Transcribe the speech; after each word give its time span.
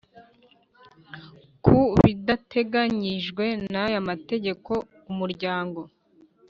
Ku 1.63 1.77
bidateganyijwe 2.01 3.45
n 3.71 3.73
aya 3.83 3.99
mategeko 4.09 4.71
Umuryango 5.11 5.79